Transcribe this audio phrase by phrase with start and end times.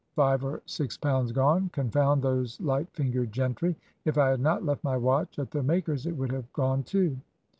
[0.15, 1.69] Five or six pounds gone.
[1.73, 3.75] Confound those light fingered gentry!
[4.03, 7.17] If I had not left my watch at the maker's it would have gone, too.'